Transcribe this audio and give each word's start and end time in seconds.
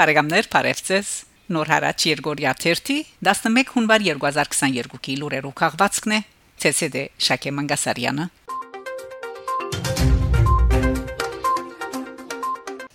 Բարեկամներ, 0.00 0.46
Փարեվցես։ 0.48 1.08
Նոր 1.52 1.70
հարաճ 1.74 2.04
Երգորիա 2.08 2.52
31 2.56 3.08
11 3.20 3.72
հունվար 3.74 4.04
2022-ի 4.06 5.16
լուրերով 5.20 5.52
քաղվածքն 5.60 6.14
է 6.16 6.20
ՑՍԴ 6.70 7.02
Շակե 7.26 7.52
Մանգասարյանը 7.58 8.24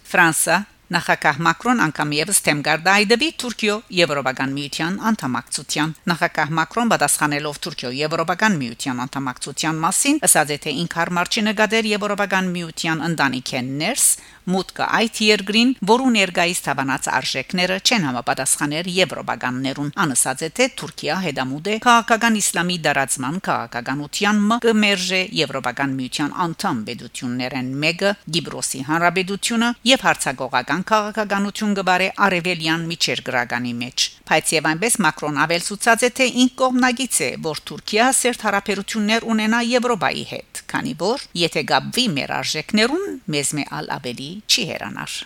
Ֆրանսա 0.10 0.58
Նախագահ 0.94 1.38
Մակրոն 1.42 1.80
անգամ 1.82 2.12
եւս 2.14 2.40
թեմ 2.46 2.60
գարդայդեբի 2.66 3.30
Թուրքիո 3.42 3.78
Եվրոպական 4.00 4.52
միության 4.54 5.00
անդամակցության 5.10 5.94
Նախագահ 6.12 6.52
Մակրոն 6.60 6.92
պատասխանելով 6.94 7.58
Թուրքիո 7.66 7.92
Եվրոպական 8.00 8.60
միության 8.62 9.02
անդամակցության 9.06 9.82
մասին 9.86 10.22
ասաց 10.30 10.54
թե 10.66 10.76
ինք 10.86 10.98
հարմար 11.02 11.32
չնկատեր 11.34 11.90
Եվրոպական 11.96 12.52
միության 12.54 13.04
ընտանիքեն 13.10 13.74
ներս 13.82 14.06
մուտքը 14.46 14.86
այդ 14.96 15.20
երկրին, 15.26 15.70
որու 15.90 16.10
ներգայիս 16.16 16.60
թավանած 16.66 17.08
արժեքները 17.18 17.78
չեն 17.82 18.04
համապատասխաներ 18.06 18.90
եվրոպականներուն։ 18.94 19.90
Անսած 20.06 20.44
է 20.46 20.50
թե 20.60 20.68
Թուրքիա 20.82 21.16
հետամուտ 21.26 21.70
է 21.74 21.78
քաղաքական 21.86 22.38
իսլամի 22.42 22.78
դարածման 22.86 23.40
քաղաքականության 23.48 24.44
մը 24.52 24.58
կմերժե 24.66 25.22
եվրոպական 25.40 25.96
միության 25.98 26.36
անդամ 26.46 26.84
պետություններեն 26.90 27.72
մեկը 27.86 28.12
Գիբրոսի 28.36 28.82
հանրապետությունը 28.86 29.70
եւ 29.96 30.06
հարցակողական 30.06 30.75
քաղաքականություն 30.90 31.76
գբարե 31.80 32.10
արևելյան 32.26 32.84
միջերգրականի 32.90 33.74
մեջ։ 33.80 34.06
Բայց 34.26 34.54
եւ 34.56 34.70
այնպես 34.72 34.98
Մակրոն 35.06 35.40
ավելցուցած 35.46 36.06
է 36.08 36.12
թե 36.20 36.30
ինք 36.44 36.54
կողմնագից 36.62 37.22
է, 37.22 37.32
որ 37.46 37.64
Թուրքիա 37.70 38.10
սերտ 38.20 38.46
հարաբերություններ 38.50 39.30
ունենա 39.36 39.64
Եվրոպայի 39.72 40.28
հետ, 40.34 40.64
քանի 40.76 40.96
որ 41.06 41.28
եթե 41.46 41.66
գաբվի 41.72 42.08
մեր 42.20 42.38
արժեքներուն, 42.42 43.10
մեզ 43.36 43.58
մե 43.60 43.68
ալ 43.80 43.92
ավելի 44.02 44.32
չի 44.50 44.72
հերանար։ 44.74 45.20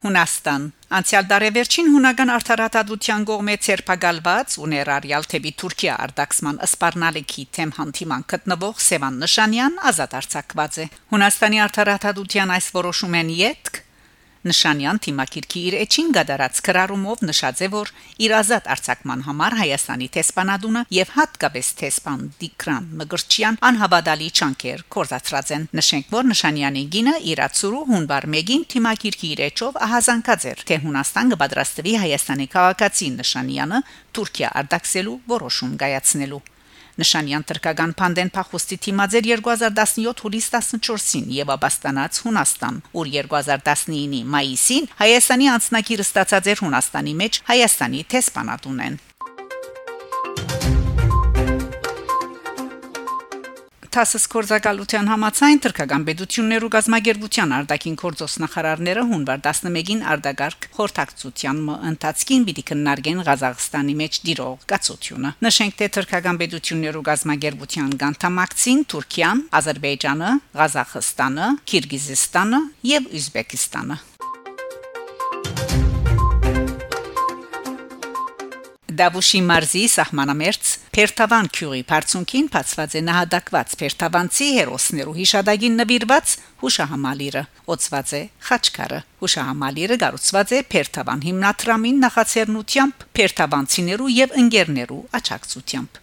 Հունաստան 0.00 0.62
Անցյալ 0.96 1.26
դարևերջին 1.30 1.88
հունական 1.94 2.30
արդարադատության 2.32 3.24
կողմէ 3.28 3.56
ցերպակալված 3.66 4.54
ու 4.62 4.68
ներառյալ 4.72 5.28
թեպի 5.32 5.52
Թուրքիա 5.60 5.96
արտաքսման 6.06 6.60
սպառնալիքի 6.66 7.44
թեմ 7.58 7.74
հանդիման 7.76 8.24
գտնվող 8.32 8.80
Սևան 8.86 9.20
Նշանյան 9.26 9.76
ազատ 9.92 10.16
արձակված 10.22 10.80
է։ 10.80 10.88
Հունաստանի 11.12 11.62
արդարադատության 11.66 12.54
այս 12.56 12.70
որոշումեն 12.80 13.36
յետք 13.42 13.79
Նշանյան 14.40 14.98
թիմակիրքի 15.04 15.62
իր 15.68 15.74
էջին 15.82 16.06
գդարած 16.16 16.58
քրարումով 16.64 17.22
նշած 17.28 17.58
է, 17.60 17.66
որ 17.74 17.90
իր 18.24 18.32
ազատ 18.38 18.68
արձակման 18.72 19.24
համար 19.26 19.56
Հայաստանի 19.60 20.06
տեսփանադունը 20.14 20.82
եւ 20.96 21.10
հատկապես 21.16 21.68
տեսփան 21.80 22.22
Դիկրան 22.40 22.86
Մգրչյան 23.00 23.58
անհավատալի 23.70 24.28
չանքեր 24.40 24.84
կորզացրած 24.96 25.52
են։ 25.56 25.66
Նշենք, 25.80 26.08
որ 26.16 26.30
Նշանյանի 26.30 26.84
գինը 26.96 27.14
իրացուրու 27.34 27.82
հունվար 27.90 28.28
1-ին 28.40 28.64
թիմակիրքի 28.72 29.30
իր 29.34 29.42
էջով 29.50 29.76
ահազանգած 29.90 30.46
էր, 30.54 30.64
թե 30.70 30.80
Հունաստան 30.86 31.34
կպատրաստվի 31.36 31.94
Հայաստանի 32.00 32.48
քաղաքացին 32.56 33.20
Նշանյանը 33.20 33.82
Թուրքիա 34.16 34.54
արդակսելու 34.64 35.20
որոշում 35.36 35.76
կայացնելու 35.84 36.42
Նշանյան 37.00 37.46
Թրկական 37.50 37.92
Փանդեն 38.00 38.32
փախոստի 38.36 38.80
թիմաձեր 38.86 39.28
2017 39.32 40.24
հուլիս 40.24 40.48
14-ին 40.54 41.28
եւ 41.40 41.54
աբաստանած 41.56 42.22
Հունաստան, 42.26 42.80
որ 42.94 43.12
2019-ի 43.18 44.24
մայիսին 44.36 44.90
Հայաստանի 45.04 45.52
անձնակիրը 45.58 46.10
ստացած 46.10 46.50
էր 46.54 46.66
Հունաստանի 46.66 47.14
մեջ 47.24 47.44
Հայաստանի 47.50 48.04
տեսփանատունեն։ 48.14 49.00
Թասս 53.90 54.28
կորզակալության 54.30 55.08
համացայն 55.10 55.60
թրկական 55.64 56.02
պետություններու 56.06 56.68
գազագերբության 56.70 57.54
արտաքին 57.56 57.94
կորձոս 57.98 58.34
նախարարները 58.42 59.02
հունվար 59.10 59.40
11-ին 59.46 60.04
արտագարք 60.12 60.68
խորհրդակցության 60.76 61.62
ընթացքին 61.90 62.44
պիտի 62.46 62.64
քննարկեն 62.70 63.22
Ղազախստանի 63.26 63.96
մեջ 63.98 64.18
դիրող 64.28 64.62
գացությունը։ 64.70 65.32
Նշենք 65.42 65.74
թե 65.80 65.88
թրկական 65.96 66.38
պետություններու 66.44 67.02
գազագերբության 67.10 67.96
գանթամակցին 68.04 68.84
Թուրքիան, 68.94 69.42
Ադրբեջանը, 69.58 70.30
Ղազախստանը, 70.60 71.48
Կիրգիզստանը 71.74 72.60
եւ 72.94 73.10
Ուզբեկստանը։ 73.18 73.98
Դավուշի 79.00 79.40
մարզի 79.50 79.82
սահմանամերձ 79.96 80.70
Պերտավան 81.00 81.46
քյուրի 81.56 81.78
բարձունքին 81.88 82.48
բացված 82.52 82.94
է 82.98 83.00
նահատակված 83.06 83.70
Պերտավանցի 83.80 84.48
հերոսներու 84.56 85.14
հիշադակին 85.16 85.78
նվիրված 85.80 86.34
հուշահամալիրը 86.60 87.42
ոցված 87.72 88.12
է 88.18 88.20
խաչքարը 88.50 89.00
հուշահամալիրը 89.24 89.98
գառուցված 90.04 90.54
է 90.58 90.60
Պերտավան 90.76 91.24
հիմնադրամին 91.30 92.04
նախաձեռնությամբ 92.04 93.08
Պերտավանցիներու 93.16 94.12
եւ 94.18 94.38
ընկերներու 94.44 95.02
աջակցությամբ 95.20 96.00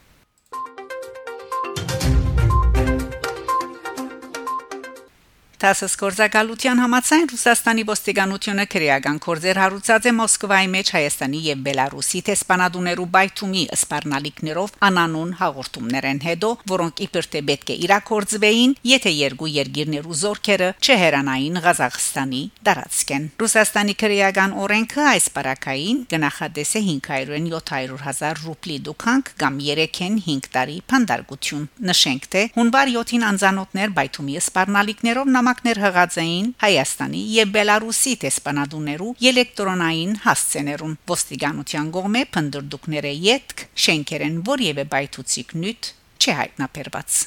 Տասս 5.58 5.96
կորզակալության 5.98 6.80
համացայն 6.84 7.24
Ռուսաստանի 7.32 7.84
ոստիկանությունը 7.90 8.64
քրեական 8.70 9.16
կորձեր 9.26 9.58
հարուցած 9.58 10.04
է 10.06 10.12
Մոսկվայի 10.14 10.68
մեջ 10.70 10.90
Հայաստանի 10.94 11.40
եւ 11.48 11.64
Բելարուսի 11.66 12.20
տեսփանադուներու 12.28 13.08
բայթումի 13.16 13.64
սպառնալիքներով 13.74 14.76
անանուն 14.88 15.32
հաղորդումներեն 15.40 16.22
հետո, 16.28 16.52
որոնք 16.70 17.02
իբր 17.08 17.30
թե 17.34 17.42
պետք 17.50 17.72
է 17.74 17.78
իրակորձվեին, 17.88 18.76
եթե 18.92 19.14
երկու 19.18 19.50
երկիրներու 19.58 20.20
զորքերը 20.22 20.70
չհերանային 20.78 21.58
Ղազախստանի 21.66 22.44
դարածքեն։ 22.70 23.28
Ռուսաստանի 23.42 23.98
քրեական 23.98 24.56
օրենքը 24.62 25.10
այս 25.18 25.28
բարակային 25.42 26.06
գնահատես 26.14 26.76
է 26.78 26.84
500-ին 26.86 27.50
700 27.58 27.98
հազար 28.06 28.44
ռուբլի 28.46 28.78
դուքանք 28.92 29.34
կամ 29.42 29.60
3-ին 29.66 30.22
5 30.28 30.54
տարի 30.54 30.78
փանդարգություն։ 30.94 31.68
Նշենք 31.90 32.32
թե 32.38 32.46
հունվար 32.62 32.94
7-ին 32.94 33.28
անզանոթներ 33.34 33.98
բայթումի 33.98 34.40
սպառնալիքներով 34.46 35.36
նամակներ 35.48 35.80
հղած 35.80 36.16
էին 36.20 36.48
Հայաստանի 36.60 37.20
եւ 37.32 37.52
Բելարուսի 37.56 38.14
տեսփանադուներու 38.20 39.12
էլեկտրոնային 39.30 40.18
հասցեներուն 40.26 40.96
ոստիկանության 41.12 41.92
կողմէ 41.96 42.24
փնդրդուկները 42.36 43.14
յետք 43.28 43.64
շենքերեն 43.86 44.36
որևէ 44.52 44.86
բայթուցիկ 44.92 45.56
նյութ 45.64 45.92
չհայտնաբերված 46.20 47.22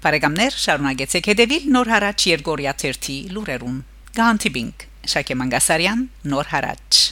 Բարեկամներ 0.00 0.60
շարունակեցեք 0.64 1.32
հետևել 1.34 1.70
Նոր 1.76 1.94
հարաճ 2.00 2.28
Երգորիա 2.32 2.76
1-ի 2.88 3.20
լուրերուն 3.36 3.80
Գանտիբինգ 4.16 4.90
Շակե 5.12 5.40
Մանգասարյան 5.44 6.06
Նոր 6.32 6.54
հարաճ 6.56 7.09